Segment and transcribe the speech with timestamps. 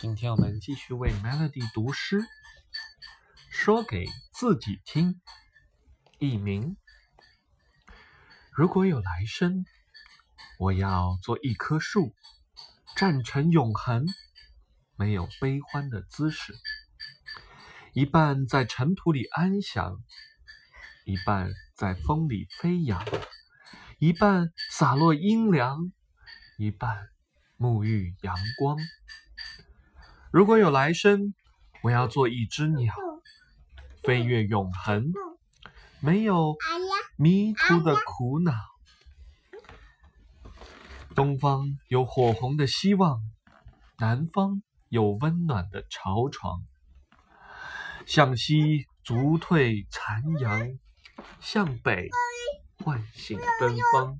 [0.00, 2.22] 今天我们继续为 Melody 读诗，
[3.50, 5.20] 说给自己听。
[6.18, 6.76] 艺名：
[8.52, 9.64] 如果有来生，
[10.58, 12.14] 我要做一棵树，
[12.96, 14.06] 站成永恒，
[14.96, 16.54] 没有悲欢的姿势。
[17.92, 20.02] 一半在尘土里安详，
[21.04, 23.04] 一半在风里飞扬，
[23.98, 25.92] 一半洒落阴凉，
[26.58, 27.08] 一半。
[27.58, 28.76] 沐浴阳光。
[30.32, 31.34] 如果有来生，
[31.82, 32.94] 我要做一只鸟，
[34.02, 35.12] 飞越永恒，
[36.00, 36.56] 没有
[37.16, 38.54] 迷途的苦恼。
[41.14, 43.20] 东方有火红的希望，
[43.98, 46.62] 南方有温暖的巢床。
[48.06, 50.78] 向西逐退残阳，
[51.40, 52.08] 向北
[52.82, 54.18] 唤醒芬芳。